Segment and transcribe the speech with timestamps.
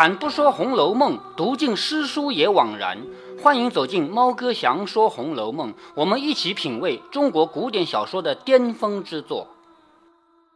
[0.00, 2.96] 开坛不说《红楼梦》，读尽诗书也枉然。
[3.42, 9.48] 欢迎走进猫哥祥说《红楼梦》，我们一起品味中国古典小说的巅峰之作。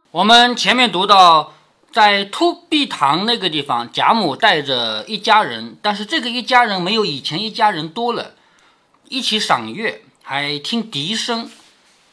[0.09, 1.53] 我们前面读到，
[1.91, 8.31] 在突壁堂那个地方，贾母带着一家人，但是这个一家人没有以前一家人多了，
[9.09, 11.47] 一起赏月，还听笛声。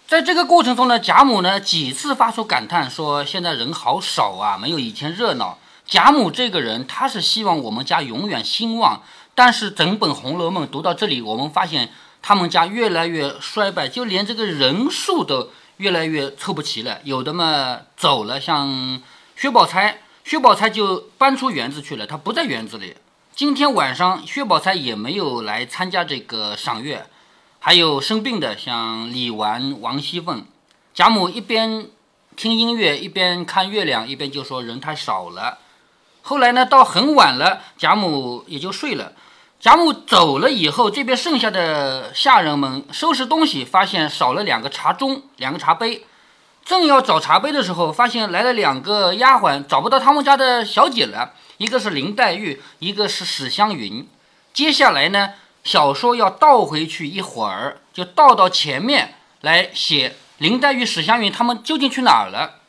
[0.07, 5.57] 在这个过程中呢，贾母呢几次发出感叹，说现在人好少啊，没有以前热闹。
[5.93, 9.03] 贾母这个人，他是希望我们家永远兴旺，
[9.35, 11.91] 但是整本《红楼梦》读到这里，我们发现
[12.23, 17.01] 他们家越来越衰败，就连这个人数都越来越凑不齐了。
[17.05, 19.03] 有的嘛走了，像
[19.37, 22.97] 薛宝钗，薛宝钗就搬出园子去了，她不在园子里。
[23.37, 27.05] 今天晚上薛宝钗也没有来参加这个赏月，
[27.59, 30.47] 还有生病的，像李纨、王熙凤。
[30.95, 31.87] 贾母一边
[32.35, 35.59] 听音乐，一边看月亮，一边就说人太少了。
[36.23, 39.13] 后来呢，到很晚了，贾母也就睡了。
[39.61, 46.05] 贾母走了以后，这边剩下的下人们收拾东西，发现少了两个茶盅、两个茶杯。
[46.65, 51.33] 正要找茶杯的时候，发现来了两个丫鬟，找不到他们家的小姐了。
[51.59, 54.09] 一个是林黛玉，一个是史湘云。
[54.53, 62.62] 接下来呢，小说要倒回去一会儿，就倒到前面来写林黛玉、史湘云他们究竟去哪儿了。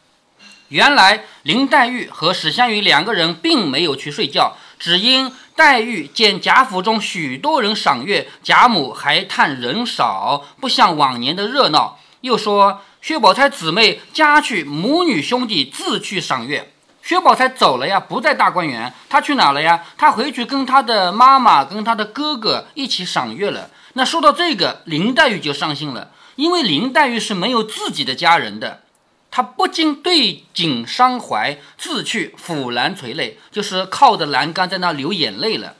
[0.74, 12.00] 原来林黛玉和史湘云两个人并没有去睡觉，只因黛玉见贾府中许多人赏月，贾母还叹人少，不像往年的热闹。
[12.22, 16.74] 又说薛宝钗姊妹家去，母女兄弟自去赏月。
[17.04, 19.84] 薛宝钗走了呀，不在大观园，她去哪了呀？
[19.96, 23.70] 她回去跟她的妈妈、跟她的哥哥一起赏月了。
[23.94, 28.80] 那说到这个，林黛玉就伤心了，因为林黛玉是没有自己的家人的。
[29.36, 35.74] 他不禁对景伤怀，自去抚栏垂泪，就是靠着栏杆在那流眼泪了。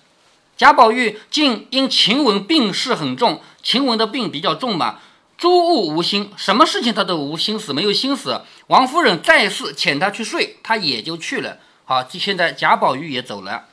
[0.58, 4.98] 贾宝玉竟因晴雯病势很重，晴雯的病比较重嘛，
[5.38, 8.42] 诸物无心，什么事情他都无心思，没有心思。
[8.70, 11.60] 王夫人再次遣他去睡，他也就去了。
[11.86, 13.66] 好，就现在贾宝玉也走了。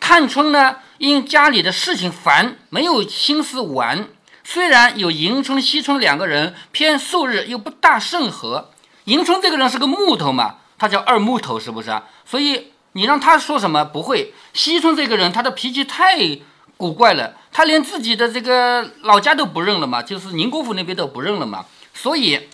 [0.00, 4.08] 探春呢，因家里的事情烦，没有心思玩。
[4.42, 8.70] 虽然有迎春、惜春两个人，偏素日又不大甚和。
[9.08, 12.04] 迎春这个人是个木头嘛，他叫二木头，是不是啊？
[12.26, 14.34] 所以你让他说什么不会。
[14.52, 16.38] 惜春这个人，他的脾气太
[16.76, 21.64] 古怪了，他连自己的这个老家都不认了嘛，就是宁国府那边都不认了嘛。
[21.94, 22.50] 所以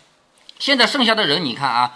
[0.61, 1.95] 现在剩下的人，你看啊，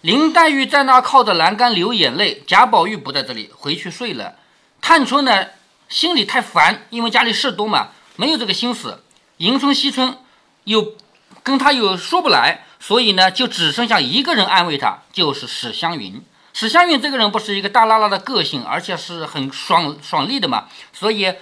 [0.00, 4.36] 林黛玉在那靠着栏杆流眼泪，贾宝玉不在这里，回去睡了。
[4.80, 5.48] 探春呢，
[5.90, 9.02] 心里太烦，因为家里事多嘛，没有这个心思。
[9.36, 10.16] 迎春、惜春
[10.64, 10.94] 又
[11.42, 12.64] 跟他又说不来。
[12.86, 16.20] 所以呢，就只剩下一个人安慰他，就是史湘云。
[16.52, 20.66] 史湘云这个人不是一个大拉拉的个性，而且是很爽爽利的嘛。
[20.92, 21.32] 所以，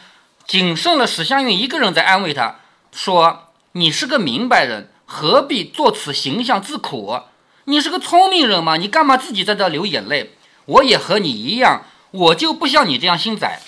[0.46, 2.60] 仅剩了史湘云一个人在安慰他，
[2.92, 7.22] 说：“你是个明白人，何必做此形象自苦？
[7.64, 10.36] 你是个聪明人嘛，你干嘛自己在这流眼泪？
[10.66, 11.82] 我也和你一样，
[12.12, 13.60] 我就不像你这样心窄。”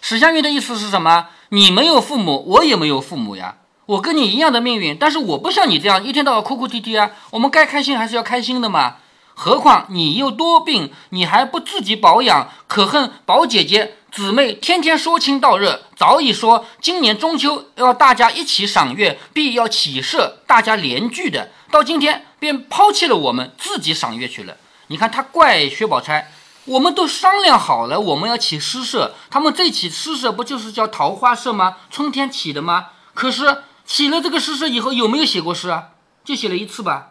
[0.00, 1.26] 史湘云的意思是什么？
[1.48, 3.56] 你没有父母，我也没有父母呀。
[3.90, 7.10] 我跟你一样的命运，但是我不像你这样一天到晚哭哭啼啼啊。
[7.30, 8.98] 我们该开心还是要开心的嘛。
[9.34, 21.50] 何况你又多病，你还不自己保养，可恨宝姐姐姊妹天天说亲道热，早已说今年中秋要大家一起赏月，必要起社，大家联聚的。
[21.72, 24.56] 到今天便抛弃了我们，自己赏月去了。
[24.86, 26.30] 你看他怪薛宝钗，
[26.66, 31.78] 我们都商量好了，我们要起诗社，他们这起诗社不就是叫桃花社吗？
[31.90, 32.90] 春天起的吗？
[33.14, 33.64] 可是。
[33.90, 35.88] 写了这个诗社以后有没有写过诗啊？
[36.22, 37.10] 就写了一次吧，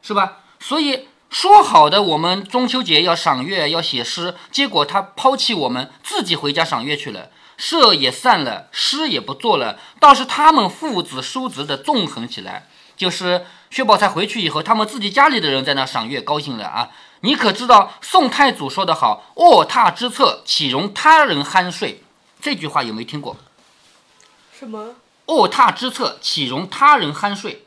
[0.00, 0.38] 是吧？
[0.58, 7.28] 所以说好的我们中秋节要赏月要写诗，结果他抛弃我们，自己回家赏月去了，
[7.58, 9.78] 社也散了，诗也不做了。
[10.00, 16.88] 倒是他们父子叔侄的纵横起来，就是薛宝钗回去以后，他们自己家里的人在那赏月，高兴了啊！
[17.20, 22.02] 你可知道宋太祖说的好：“卧榻之侧，岂容他人酣睡？”
[22.40, 23.36] 这句话有没有听过？
[24.58, 24.94] 什么？
[25.26, 27.66] 卧榻之侧，岂容他人酣睡？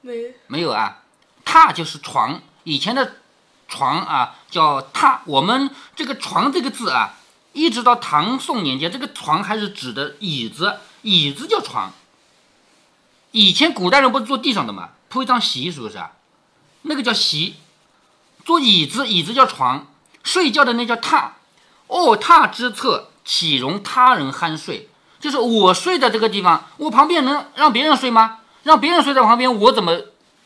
[0.00, 1.02] 没没有啊？
[1.44, 3.16] 榻就是床，以前的
[3.68, 5.18] 床啊叫榻。
[5.24, 7.14] 我们这个床这个字啊，
[7.52, 11.92] 一直到唐宋年间，这个床还是指的椅子，椅子叫床。
[13.32, 16.12] 以前古代人不是坐地上的嘛，铺一张席，是不是啊？
[16.82, 17.56] 那个叫席。
[18.44, 19.86] 坐椅子，椅子叫床。
[20.24, 21.32] 睡觉的那叫榻。
[21.88, 24.88] 卧榻之侧，岂容他人酣睡？
[25.20, 28.38] 就是我睡的这个地方，我旁边能让别人睡吗？
[28.62, 29.98] 让别人睡在旁边，我怎么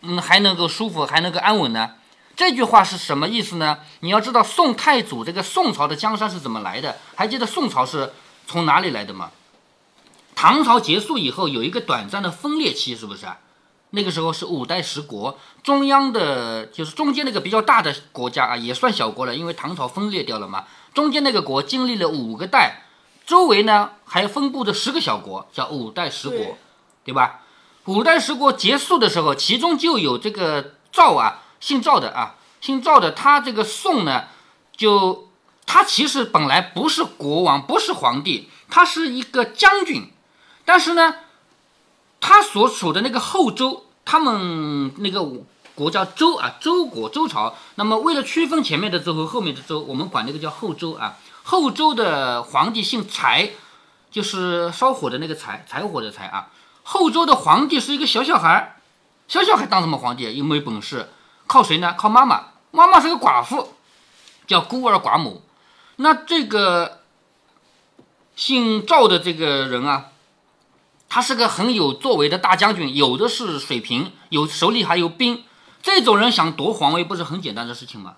[0.03, 1.91] 嗯还能够舒服，还能够安稳呢？
[2.35, 3.79] 这句话是什么意思呢？
[4.01, 6.97] 你要知道宋太祖这个宋朝的江山是怎么来的？
[7.15, 8.13] 还记得宋朝是
[8.47, 9.31] 从哪里来的吗？
[10.35, 13.39] 唐朝结束以后有一个短暂的分裂期，是不是啊？
[13.91, 20.65] 那个时候是五代十国，中央的就是中间那个比较大的国家啊，也算小国了，因为唐朝分裂掉了嘛。
[20.95, 22.87] 中间那个国经历了五个代，
[23.33, 26.57] 周围呢还分布着十个小国，叫五代十国，对
[27.05, 27.41] 对吧？
[27.87, 34.25] 五代十国结束的时候，其中就有这个赵啊，姓赵的啊，姓赵的，他这个宋呢，
[34.77, 35.29] 就
[35.65, 40.13] 他其实本来不是国王，不是皇帝，他是一个将军，
[40.67, 41.15] 但是呢，
[42.21, 45.27] 他所处的那个后周，他们那个
[45.75, 47.55] 国叫周啊，周国周朝。
[47.77, 51.17] 那么为了区分前面的周和后面的周，我们管那个叫后周啊。
[51.45, 53.51] 后周的皇帝姓柴，
[54.11, 56.49] 就是烧火的那个柴，柴火的柴啊。
[56.83, 58.77] 后周的皇帝是一个小小孩，
[59.29, 60.37] 小小孩当什么皇帝？
[60.37, 61.11] 又没本事，
[61.47, 61.95] 靠谁呢？
[61.97, 63.75] 靠妈妈，妈妈是个寡妇，
[64.47, 65.43] 叫孤儿寡母。
[65.97, 67.03] 那这个
[68.35, 70.07] 姓赵的这个人啊，
[71.09, 75.45] 他是个很有作为的大将军，有的是水平，有手里还有兵。
[75.83, 78.17] 这种人想夺皇位，不是很简单的事情吗？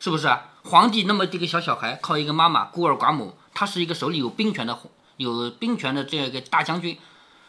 [0.00, 0.44] 是不是啊？
[0.64, 4.78] 皇帝那么这个小小孩，靠一个妈妈，孤儿寡母，他是一个手里有兵权的
[5.16, 6.98] 有兵权的这样一个大将军。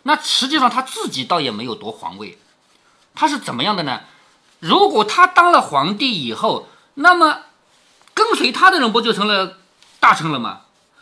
[0.04, 2.38] 那实际上他自己倒也没有夺皇位，
[3.14, 4.02] 他是怎么样的呢？
[4.60, 7.40] 如果他当了皇帝以后，那么
[8.14, 9.58] 跟随他的人不就成了
[10.00, 10.62] 大臣了吗？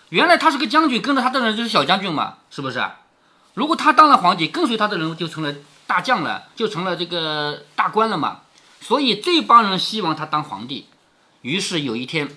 [0.10, 2.84] 原来他是个将军，跟着他的人就是小将军嘛，是不是？
[3.54, 5.54] 如果他当了皇帝，跟随他的人就成了
[5.86, 8.42] 大将了，就成了这个大官了嘛。
[8.82, 10.88] 所以这帮人希望他当皇帝，
[11.48, 12.28] 于是有一天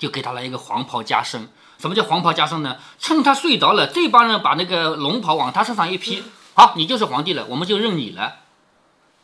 [0.00, 1.48] 就给他来一个黄袍加身。
[1.78, 2.78] 什么叫黄袍加身呢？
[2.98, 6.24] 趁他睡着了，这帮人把那个龙袍往他身上一披，
[6.54, 8.36] 好，你就是皇帝了，我们就认你了。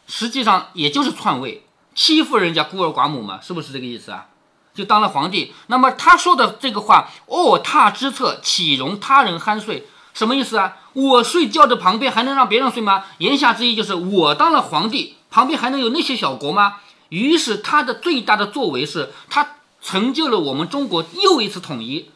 [0.06, 1.66] 实际上也就是篡位，
[1.96, 4.28] 欺负人家孤儿寡母嘛，是不是这个意思啊？
[4.72, 5.52] 就当了皇帝。
[5.66, 10.76] 那么他说的这个话，“卧榻之侧，岂容他人酣睡”，什么意思啊？
[10.93, 13.06] 我睡觉的旁边还能让别人睡吗？
[13.19, 16.76] 言下之意就是我当了皇帝，旁边还能有那些小国吗？
[17.12, 22.11] 于是他的最大的作为是，他成就了我们中国又一次统一。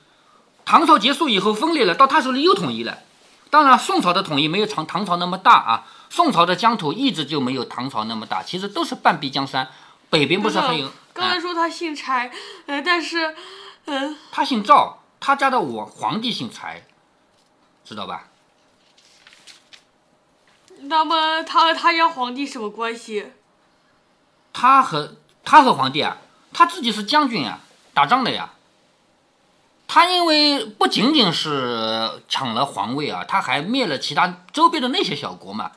[0.64, 3.00] 唐朝结束以后分裂了，到他手里又统一了。
[3.50, 5.86] 当然，宋朝的统一没有唐唐朝那么大啊。
[6.08, 9.68] 宋朝的疆土一直就没有唐朝那么大，其实都是半壁江山。
[10.08, 10.90] 北边不是还有？
[11.12, 12.32] 刚才说他姓柴，
[12.64, 13.36] 呃，但是，
[13.84, 16.86] 嗯、他姓赵，他家的我皇帝姓柴，
[17.84, 18.28] 知道吧？
[20.78, 23.32] 那么他和他家皇帝什么关系？
[24.58, 25.12] 他和
[25.44, 26.16] 他和皇帝啊，
[26.50, 27.60] 他自己是将军啊，
[27.92, 28.54] 打仗的呀。
[29.86, 35.72] 他因为不仅仅是抢了皇位啊，他还灭了其他周边的那些小国嘛，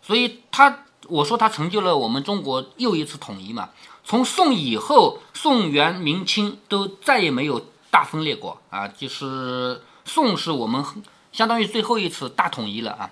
[0.00, 3.70] 所以他我说他成就了我们中国又一次统一嘛。
[4.04, 10.84] 从宋以后，宋元明清都再也没有大分裂过啊，就是宋是我们
[11.32, 13.10] 相当于最后一次大统一了啊。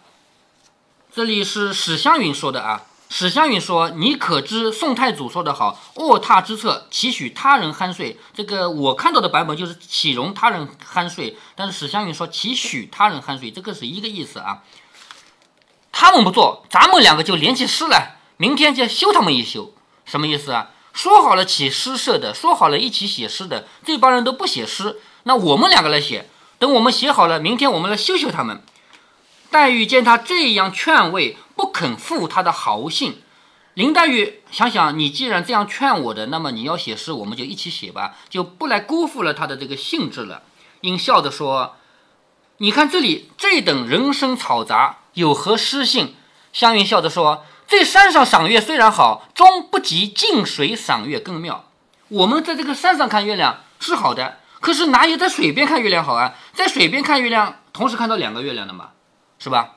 [1.12, 2.84] 这里是史湘云说的啊。
[3.12, 8.16] 史湘云说：“你可知宋太祖说得好，卧榻之侧，岂许他人酣睡？
[8.32, 14.62] 这个我看到的版本就是岂容他人酣睡，但是史湘云说岂许他人酣睡，这个是一个意思啊。
[15.90, 20.70] 他们不做，咱们两个就联起诗来，明天就休他们一休，什么意思啊？
[20.92, 26.30] 说好了起诗社的，说好了一起写诗的，这帮人都不写诗，那我们两个来写，
[26.60, 28.62] 等我们写好了，明天我们来休休他们。”
[29.50, 33.20] 黛玉见他这样劝慰，不肯负他的豪信。
[33.74, 40.42] 林黛玉想想，你既然这样劝我的，那么你要写诗，我们就一起写吧，就不来辜负了他的这个兴致了。
[40.80, 41.76] 应笑着说
[42.56, 46.14] ：“你看这里这等人声嘈杂，有何诗性？”
[46.50, 51.66] 湘云笑着说：“这山上赏月虽然好，终不及近水赏月更妙。
[52.08, 56.34] 我们在这个山上看月亮是好的，可是哪有在水边看月亮好啊？
[56.54, 58.92] 在水边看月亮，同时看到两个月亮的嘛。”
[59.38, 59.76] 是吧？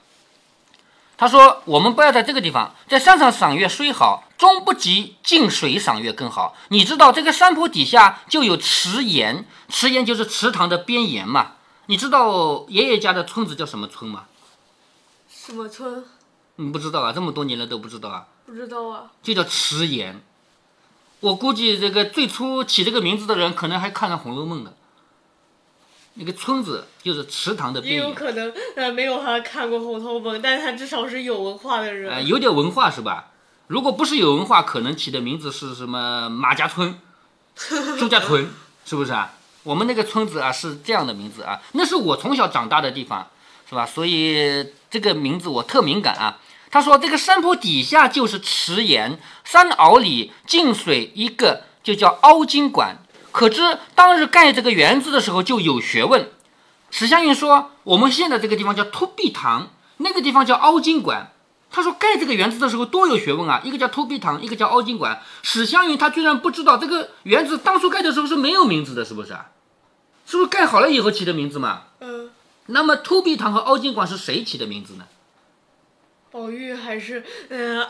[1.15, 6.55] 他说：“我们不要在这个地方，在山上赏月虽好，终不及近水赏月更好。
[6.69, 11.53] 你知道这个山坡底下就有池沿，池沿就是池塘的边沿嘛。
[11.85, 14.25] 你知道爷爷家的村子叫什么村吗？
[15.29, 16.03] 什么村？
[16.55, 17.13] 你不知道啊？
[17.13, 18.25] 这么多年了都不知道啊？
[18.45, 19.11] 不知道啊。
[19.21, 20.21] 就叫池沿。
[21.19, 24.73] 我估计这个最初起这个名字的人，可能还看了《红楼梦》呢。
[26.15, 28.07] 那个村子就是池塘的边也沿。
[28.07, 32.13] 有可能，呃，没有他看过《红楼梦》，但是他至少是有文化的人。
[32.13, 33.31] 呃，有点文化是吧？
[33.67, 36.99] 如果不是有文化，可能起的名字是什么马家村、
[37.97, 38.49] 朱家屯，
[38.85, 39.33] 是不是啊？
[39.63, 43.27] 我们那个村子啊是这样的名字啊，那是我从小长大的地方，
[43.67, 43.85] 是吧？
[43.85, 46.37] 所以这个名字我特敏感啊。
[46.69, 52.97] 他说这个山坡底下就是池岩，山坳里进水一个，就叫凹金管。
[53.33, 56.31] 可知当日盖这个园子的时候就有学问。
[56.91, 61.31] 史湘云说，我们现在这个地方叫凸壁堂，那个地方叫凹晶馆。
[61.71, 65.21] 他说盖这个园子的时候多有学问啊，一个叫凸壁堂，一个叫凹晶馆。
[65.41, 69.49] 史湘云他居然不知道这个园子当初盖的时候是没有名字的，是不是啊？
[70.27, 71.85] 是不是盖好了以后起的名字嘛？
[71.99, 72.29] 嗯，
[72.67, 75.05] 那么凸壁堂和凹晶馆是谁起的名字呢？
[76.29, 77.87] 宝玉还是呃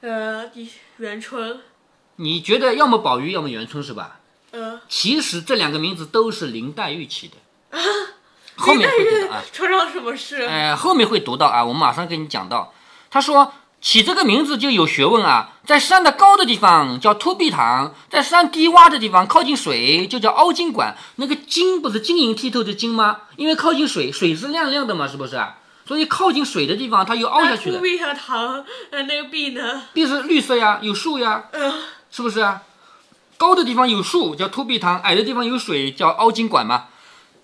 [0.00, 1.60] 呃李元春，
[2.20, 4.20] 你觉得要么宝玉，要么元春是吧？
[4.52, 7.82] 嗯，其实这两个名字都是林黛玉起的，啊
[8.56, 9.42] 后面会读到啊。
[9.52, 10.42] 出了什么事？
[10.42, 12.72] 呃，后面会读到啊，我们马上给你讲到。
[13.10, 20.96] 他说起这个名字就有学问啊，在山的高的地方叫凸壁堂，在山低洼的地方靠近水就叫凹晶馆。
[21.16, 23.18] 那个晶不是晶莹剔透的晶吗？
[23.36, 25.58] 因为靠近水，水是亮亮的嘛，是不是啊？
[25.86, 27.82] 所以靠近水的地方它又凹下去了凸。
[27.82, 29.82] 壁和堂，呃，那个壁呢？
[29.94, 31.72] 地是绿色呀，有树呀，嗯，
[32.10, 32.62] 是不是啊？
[33.36, 36.86] 高的地方有树叫凸壁堂，矮的地方有水叫凹晶管嘛。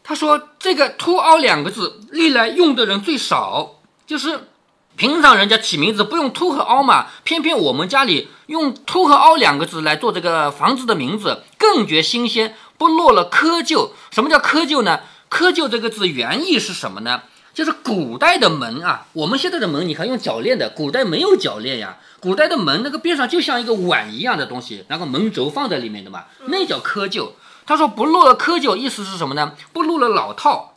[0.03, 4.49] 他说这个“凸凹”两个字历来用的人最少，就是
[4.97, 13.91] 平常人家起名字不用“凸”和“凹”嘛，偏偏我们家里用“凸”和“凹”两个字来做这个房子的名字，更觉新鲜，不落了窠臼。
[14.11, 15.01] 什么叫窠臼呢？
[15.31, 17.23] 窠臼这个字原意是什么呢？
[17.55, 21.97] 就是古代的门啊，我们现在的门你看用铰链的，古代没有铰链呀。
[22.21, 27.31] 古代的门那个边上就像一个碗一样的东西，然后门轴放在里面的嘛，那叫窠臼。
[27.65, 29.53] 他说不落了窠臼，意思是什么呢？
[29.73, 30.75] 不落了老套。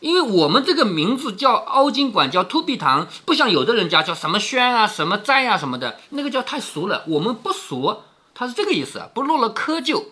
[0.00, 7.04] 因为我们这个名字叫凹晶馆，叫凸壁堂，不像有的人家叫什么轩啊、什么斋啊什么的，那个叫太俗了。
[7.08, 7.98] 我们不俗，
[8.34, 10.04] 他是这个意思，不落了窠臼。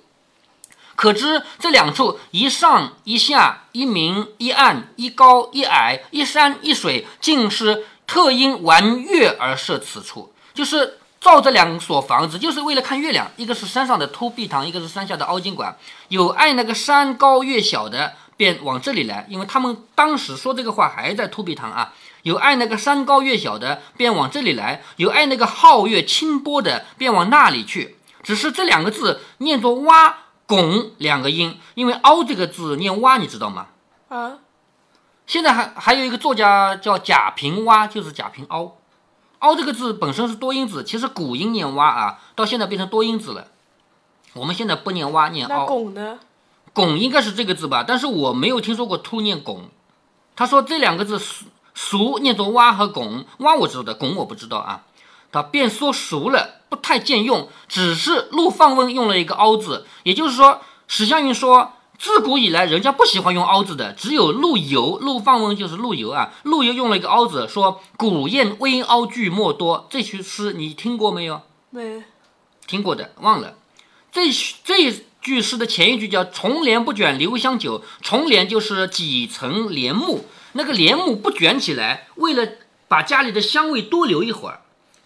[1.02, 13.28] 可知这两处一上一下，一明一暗，一高一矮，一山一水，竟是特因玩月而设此处，就是造这两所房子，就是为了看月亮。
[13.36, 15.76] 一个是山上的凸壁堂，一个是山下的凹晶馆。
[16.06, 21.92] 有爱那个山高月小的，便往这里来，因为他们当时说这个话还在凸壁堂啊。
[22.22, 27.96] 有爱那个山高月小的，便往这里来；有爱那个皓月清波的，便往那里去。
[28.22, 30.18] 只是这两个字念作蛙。
[30.52, 33.68] 拱两个音，因为凹这个字念蛙，你知道吗？
[34.10, 34.40] 啊，
[35.26, 38.76] 现在还还有一个作家叫贾平凹，就是贾平凹。
[39.38, 43.46] 凹这个字本身是多音字，其实古音念蛙啊，到现在变成多音字了。
[44.34, 45.64] 我们现在不念蛙，念那凹。
[45.64, 46.18] 拱呢？
[46.74, 49.70] 拱应该是这个字吧，但是我没有听说过凸念拱。
[50.36, 54.84] 他说这两个字俗俗念作蛙和拱，蛙我知道的，拱我不知道啊。
[55.32, 69.86] 他便说熟了，不太见用，只是陆放翁用了一个凹字，也就是说，史湘云说，自古以来人家不喜欢用凹字的，只有陆游，陆放翁就是陆游啊，陆游用了一个凹字，说古砚微凹句莫多。
[69.88, 71.40] 这句诗你听过没有？
[71.70, 72.02] 没，
[72.66, 73.54] 听过的，忘了。
[74.10, 74.30] 这
[74.64, 82.46] 这句诗的前一句叫“重帘不卷留香久”，重帘就是几层帘幕，那个帘幕不卷起来，为了
[82.88, 84.61] 把家里的香味多留一会儿。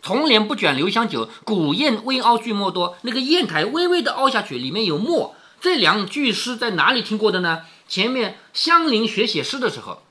[0.07, 2.97] 重帘不卷留香久，古砚微凹句墨多。
[3.03, 5.35] 那个砚台微微的凹下去，里面有墨。
[5.61, 7.63] 这两句诗在哪里听过的呢？
[7.89, 10.03] 前面香菱学写诗的时候，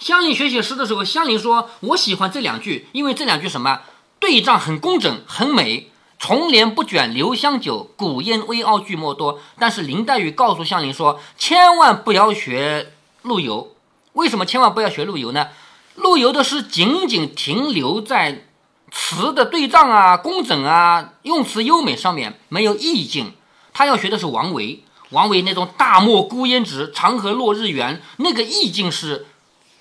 [0.00, 3.82] 香菱学写诗的时候，香菱说：“我喜欢这两句，因为这两句什么
[4.18, 5.92] 对仗很工整，很美。
[6.18, 13.76] 重帘不卷留香久，古砚微凹句墨多。”但是林黛玉告诉香菱说：“千万不要学陆游。
[14.14, 15.50] 为什么千万不要学陆游呢？
[15.94, 18.46] 陆游的诗仅仅停留在。”
[18.92, 23.32] 词的对仗啊、工整啊、用词优美上面没有意境。
[23.72, 29.26] 他要学的是王维，王维那种大漠孤烟直，长河落日圆，那个意境是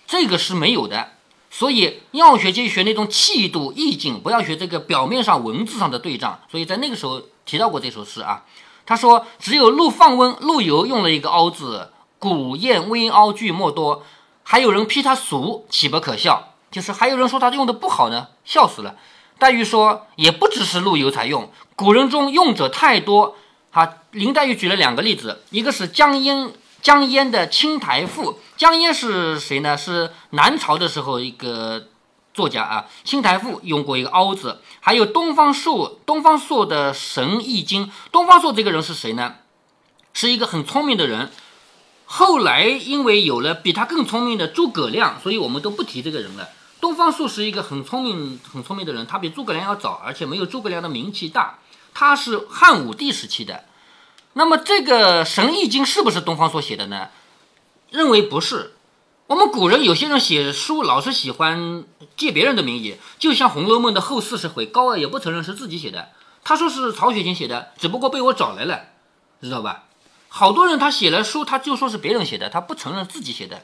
[0.07, 1.09] 这个是没有的。
[1.49, 6.39] 所以要学就学那种气度、意境，不要学这个表面上文字上的对仗。
[6.49, 8.45] 所以在那个时候提到过这首诗啊。
[8.85, 14.05] 他说只有陆放翁、陆游用了一个凹字，古砚微凹句莫多。
[14.43, 16.50] 还有人批他俗，岂不可笑？
[16.71, 18.95] 就是还有人说他用的不好呢，笑死了。
[19.37, 23.35] 黛玉说，也不只是陆游才用，古人中用者太多。
[23.71, 28.33] 哈，林黛玉举了两个例子，一个是江淹，江淹的《青台赋》。
[28.55, 29.77] 江淹是谁呢？
[29.77, 31.87] 是南朝的时候一个
[32.33, 34.61] 作家啊，《青台赋》用过一个凹字。
[34.79, 37.87] 还有东方朔，东方朔的《神异经》。
[38.11, 39.35] 东方朔这个人是谁呢？
[40.13, 41.31] 是一个很聪明的人。
[42.05, 46.49] 后来因为有了比他更聪明的诸葛亮，所以我们都不提这个人了。
[46.81, 51.59] 东方朔是一个很聪明、很聪明的人，他比诸葛亮要早，而且没有诸葛亮的名气大。
[51.93, 53.65] 他是汉武帝时期的。
[54.33, 57.09] 那么这个《神异经》是不是东方朔写的呢？
[57.91, 58.73] 认为不是。
[59.27, 61.85] 我们古人有些人写书老是喜欢
[62.17, 66.09] 借别人的名义，就像《红楼梦》的后四十回，高鹗也不承认是自己写的，
[66.43, 68.87] 他说是曹雪芹写的，只不过被我找来了，
[69.41, 69.83] 知道吧？
[70.27, 73.61] 好多人他写了书，他就说是别人写的，他不承认自己写的。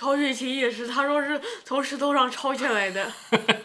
[0.00, 3.12] 曹雪芹也是，他说是从石头上抄下来的。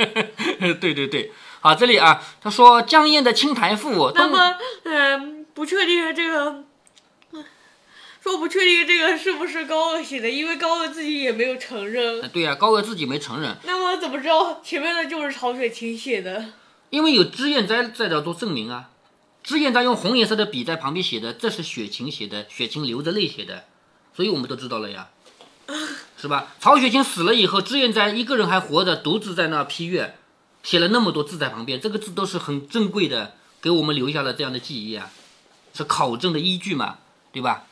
[0.82, 6.66] 对对对，好，这里啊，他说江淹的《青苔赋》，那么，嗯，不确定这个。
[8.22, 12.28] 说不确定这个是不是高鹗写的，因为高鹗自己也没有承认。
[12.28, 13.56] 对呀，高鹗自己没承认。
[13.64, 16.48] 那么怎么知道前面的就是曹雪芹写的？
[16.90, 18.90] 因为有脂砚斋在这做证明啊。
[19.42, 23.64] 脂砚斋用红颜色的笔在旁边写的，这是雪芹写的，雪芹流着泪写的，
[24.14, 25.08] 所以我们都知道了呀，
[26.26, 26.48] 是吧？
[26.60, 30.18] 曹雪芹死了以后，脂砚斋一个人还活着，独自在那批阅，
[30.64, 35.12] 写了那么多字在旁边，这个字都是很珍贵的，给我们留下了这样的记忆啊，
[35.76, 36.96] 是考证的依据嘛，
[37.32, 37.66] 对吧？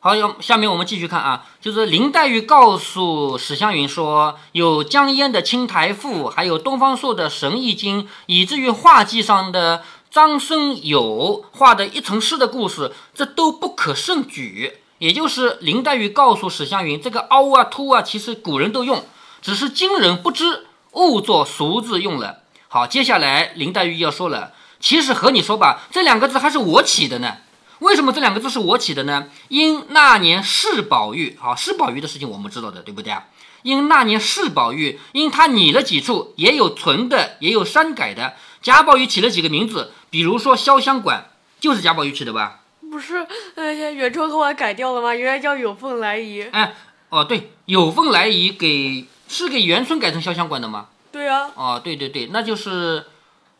[0.00, 14.78] 好，要下面我们继续看啊，就是林黛玉告诉史湘云说，有江淹的《青台赋》，还有东方朔的《神异经》，以至于画技上的张僧友画的一层诗的故事，这都不可胜举。
[14.98, 19.04] 也就是林黛玉告诉史湘云，这个凹啊凸啊，其实古人都用，
[19.42, 22.38] 只是今人不知，误作俗字用了。
[22.68, 27.36] 好，接下来林黛玉要说了，其实和你说吧，这两个字还是我起的呢。
[27.80, 29.26] 为什么这两个字是我起的呢？
[29.48, 33.24] 因那年是宝玉，好，是宝玉的事情我们知道的，对不对啊？
[33.62, 38.34] 因那年是宝玉，因他拟了几处，也有存的，也有删改的。
[38.62, 42.60] 贾宝玉起了几个名字，比如说潇湘馆，就是贾宝玉起的吧？
[42.96, 43.26] 不是，
[43.56, 45.14] 呃，元春后来改掉了吗？
[45.14, 46.40] 原来叫有凤来仪。
[46.50, 46.74] 哎，
[47.10, 50.86] 哦，对，有凤来仪给是给元春改成潇湘馆的吗？
[51.12, 51.50] 对啊。
[51.54, 53.04] 哦，对对对，那就是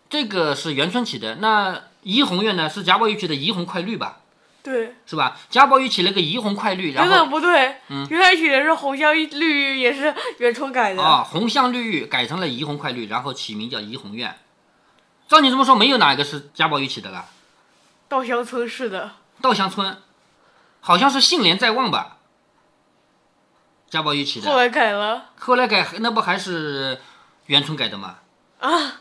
[0.08, 1.82] 这个是元春起的，那。
[2.06, 4.20] 怡红院呢是贾宝玉起的怡红快绿吧？
[4.62, 5.36] 对，是吧？
[5.50, 11.24] 贾宝玉起了个怡红快绿，然后真的不对，嗯，原来起的是红香绿玉，也是元春改的啊。
[11.24, 14.38] 红香绿玉改成了怡红快绿，然后起名叫怡红院。
[15.26, 17.24] 照你这么说，没有哪一个是贾宝玉起的了？
[18.06, 19.98] 稻香村是的，稻香村
[20.80, 22.18] 好像是杏帘在望吧？
[23.88, 27.00] 贾宝玉起的，后来改了，后来改那不还是
[27.46, 28.16] 元春改的吗？
[28.60, 29.00] 啊。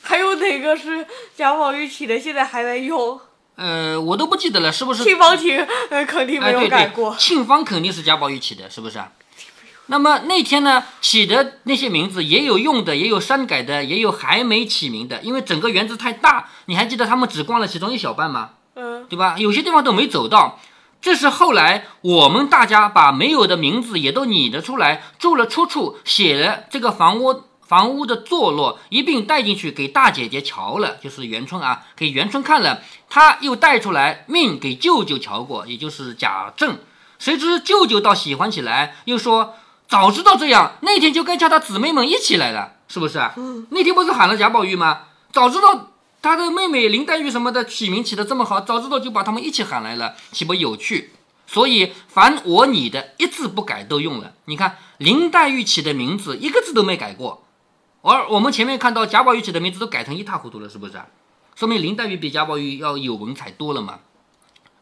[0.00, 2.18] 还有哪个是贾宝玉起的？
[2.18, 3.20] 现在还在用？
[3.56, 5.04] 呃，我都不记得了，是不是？
[5.04, 5.58] 沁芳亭，
[5.90, 7.14] 呃，肯定没有改过。
[7.16, 9.02] 沁芳肯定是贾宝玉起的，是不是？
[9.86, 18.52] 那么那天呢，起的那些名字也有用的，也有删改的，也有还没起名的，因为整个园子太大，你还记得他们只逛了其中一小半吗？
[18.78, 19.34] 嗯，对吧？
[19.36, 20.60] 有些地方都没走到。
[21.00, 27.42] 这是后来我们大家把没有的名字也都拟了出来，住了出处，写了这个房屋。
[27.68, 36.78] 房屋的坐落一并带进去给大姐姐瞧了，就是元春啊，给元春看了，她又带出来命给舅舅瞧过，也就是贾政。
[37.18, 39.54] 谁知舅舅倒喜欢起来，又说
[39.86, 43.34] 早知道这样，那天就该叫他姊妹们一起来了，是不是啊？
[43.68, 45.00] 那天不是喊了贾宝玉吗？
[45.30, 51.12] 早知道他的妹妹林黛玉什么的起名起的这么好，早知道就把他们一起喊来了，岂不有趣？
[51.46, 54.34] 所以凡我你的一字不改都用了。
[54.44, 57.44] 你看林黛玉起的名字一个字都没改过。
[58.02, 61.00] 而我们前面看到贾宝玉起的名字都改成一塌糊涂了，是不是？
[61.54, 64.00] 说明林黛玉比贾宝玉要有文采多了嘛。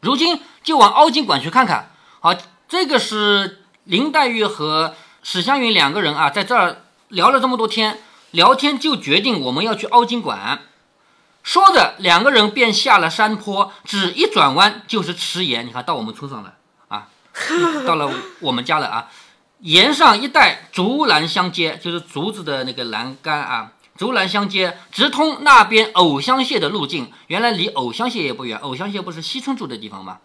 [0.01, 1.91] 如今就往凹晶馆去看看。
[2.19, 2.35] 好，
[2.67, 7.99] 这个是林黛玉和史湘云两个人啊，在这儿聊了这么多天，
[8.31, 10.61] 聊天就决定我们要去凹晶馆。
[11.47, 15.65] 说着，两个人便下了山坡，只一转弯就是池岩。
[15.65, 16.53] 你看到我们村上了
[16.89, 17.07] 啊，
[17.87, 19.07] 到了我们家了啊。
[19.59, 27.09] 沿上一带竹栏相接，就是竹子的那个栏杆啊，竹栏相接，直通那边藕香榭的路径。
[27.27, 30.17] 原来离藕香榭也不远，藕香榭不是西村住的地方吗？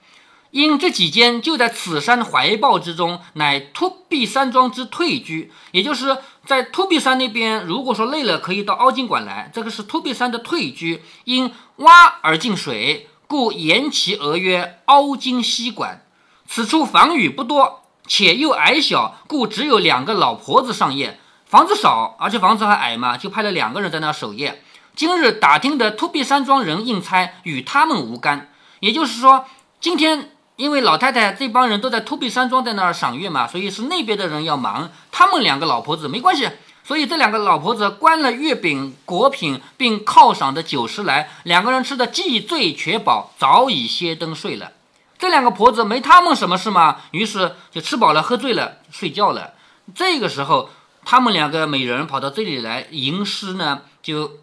[0.53, 7.65] 因这几间就在此山怀抱之中，乃突壁山庄之退居，也就是在突壁山那边。
[7.65, 9.51] 如果说累了，可以到凹晶馆来。
[9.53, 16.05] 这个是突壁山的退居，因洼而进水，故言其而曰凹晶溪馆。
[16.47, 17.81] 此处房宇不多。
[18.07, 21.21] 且又矮小，故只有两个老婆子上夜。
[21.47, 24.63] 房子少，而且房子还矮嘛，就派了两个人在那守夜。
[24.97, 28.51] 今日打听的突壁山庄人应差，与他们无干。
[28.81, 29.47] 也就是说，
[29.81, 34.91] 今天因为老太太这帮人都在突壁山庄在那儿赏月嘛，所以是那边的人要忙。
[35.11, 36.49] 他们两个老婆子没关系，
[36.85, 44.73] 所以这两个老婆子关了月饼果品，并犒赏的酒食来，两个人吃的既醉且饱，早已歇灯睡了。
[45.19, 46.97] 这两个婆子没他们什么事吗？
[47.13, 49.55] 于是就吃饱了喝醉了睡觉了。
[49.95, 50.69] 这个时候，
[51.05, 54.39] 他们两个美人跑到这里来吟诗呢，就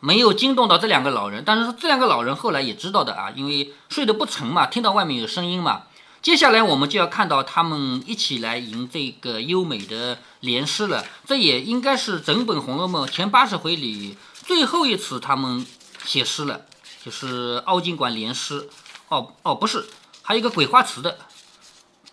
[0.00, 1.42] 没有惊动到这两个老人。
[1.44, 5.82] 但是这两个老人后来也知道的啊，因为睡得不沉嘛，听到外面有声音嘛，
[6.20, 11.04] 接下来我们就要看到他们一起来吟这个优美的联诗了。
[11.26, 15.66] 这也应该是整本《红楼梦》前八十回里最后一次他们
[16.04, 16.62] 写诗了，
[17.04, 18.68] 就是凹晶馆联诗。
[19.08, 19.86] 哦哦，不是，
[20.22, 21.18] 还有一个鬼花词的，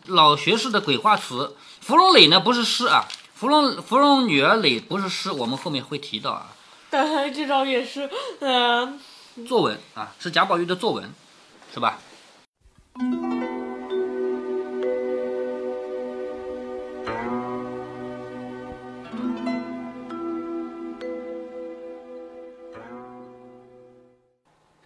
[0.06, 1.56] 老学士的鬼花词。
[1.82, 6.55] 芙蓉蕾呢不是诗啊，芙蓉芙蓉女儿蕾不是诗，我们后面会提到啊。
[6.98, 8.98] 但 这张也是，嗯，
[9.46, 11.12] 作文啊，是贾宝玉的作文，
[11.74, 12.00] 是吧？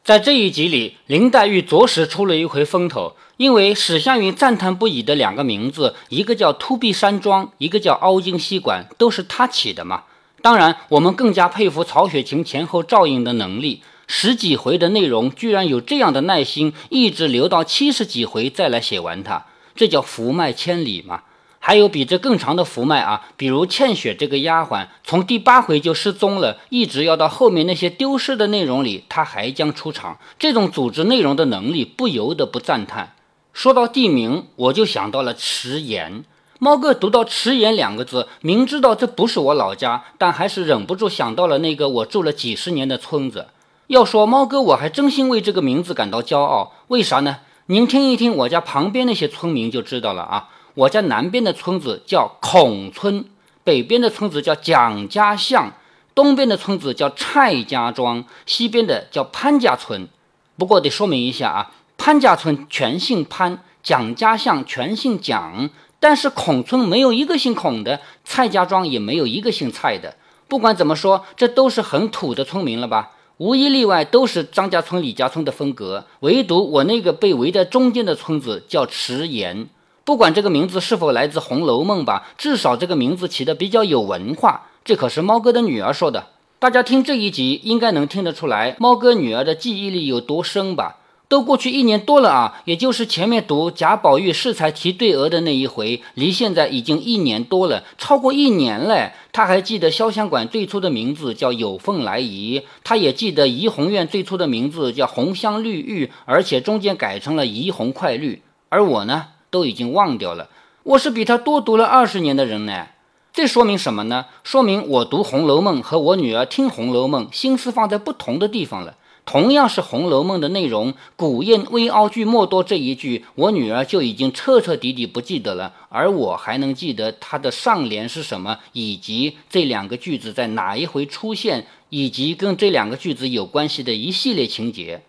[0.04, 10.06] 在这一集里，林黛玉着实出了一回风头，因为史湘云赞叹不已的两个名字，一个叫突壁山庄，一个叫凹晶西馆，都是她起的嘛。
[10.42, 21.24] 当然，我们更加佩服曹雪芹前后照应的能力，十几回的内容居然有这样的耐心，一直留到七十几回再来写完它，这叫福脉千里嘛。
[21.62, 30.18] 还有比这更长的福脉啊，比如倩雪这个丫鬟，从第八回就失踪了，一直要到后面那些丢失的内容里，她还将出场。
[30.40, 33.14] 这种组织内容的能力，不由得不赞叹。
[33.52, 36.24] 说到地名，我就想到了迟延。
[36.62, 43.48] 猫哥读到迟延两个字，明知道这不是我老家，但还是忍不住想到了那个我住了几十年的村子。
[43.88, 46.74] 要说猫哥，我还真心为这个名字感到骄傲。
[46.90, 47.38] 为啥呢？
[47.68, 50.50] 您听一听我家旁边那些村民就知道了啊。
[50.74, 53.24] 我家南边的村子叫孔村，
[53.64, 55.72] 北边的村子叫蒋家巷，
[56.14, 60.10] 东边的村子叫蔡家庄，西边的叫潘家村。
[60.58, 70.16] 不过得说明一下啊，潘家村全姓潘，蒋家巷全姓蒋，但是孔村没有一个姓孔的，蔡家庄也没有一个姓蔡的。
[70.48, 73.12] 不管怎么说，这都是很土的村民了吧？
[73.38, 79.68] 无一例外都是张家村、李家村的风格，唯独我那个被围在中间的村子叫迟延。
[80.04, 84.68] 不管这个名字是否来自《红楼梦》吧，至少这个名字起的比较有文化。
[84.84, 86.28] 这可是猫哥的女儿说的。
[86.58, 90.98] 大家听这一集，应该能听得出来，猫哥女儿的记忆力有多深吧？
[91.30, 99.12] 都过去一年多了啊，也就是前面读贾宝玉适才提对额的那一回，离现在已经一年多了，超过一年了。
[99.32, 108.42] 他还记得潇湘馆最初的名字叫有凤来仪，他也记得怡红院最初的名字叫红香绿玉，而且中间改成了怡红快绿。
[108.68, 109.28] 而我呢？
[109.52, 110.50] 都已经忘掉了，
[110.84, 112.88] 我是比他多读了二十年的人呢。
[113.34, 114.26] 这说明什么呢？
[114.44, 118.96] 说明我读《红楼梦》和我女儿听《红楼梦》心思放在不同的地方了。
[119.32, 135.04] 同样是《红楼梦》的内容，“古砚微凹句莫多”这一句，我女儿就已经彻彻底底不记得了，而我还能记得它的上联是什么，以及这两个句子在哪一回出现，以及跟这两个句子有关系的一系列情节。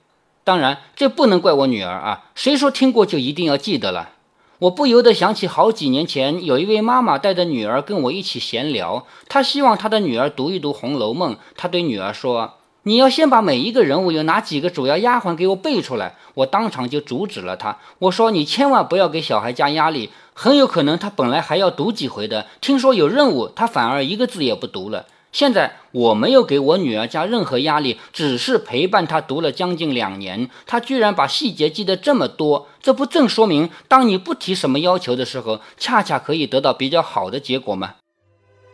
[0.44, 4.10] 当然，这不能怪我女儿啊，谁说听过就一定要记得了？
[4.58, 11.36] 我不由得想起好几年前，有一位妈妈带着女儿跟我一起闲聊，她希望她的女儿读一读《红楼梦》。
[11.56, 37.94] 她对女儿说：“你要先把每一个人物有哪几个主要丫鬟给我背出来。”我当场就阻止了他，我说：“你千万不要给小孩加压力，很有可能他本来还要读几回的，听说有任务，他反而一个字也不读了。”现在我没有给我女儿加任何压力，只是陪伴她读了将近两年，她居然把细节记得这么多，这不正说明，当你不提什么要求的时候，恰恰可以得到比较好的结果吗？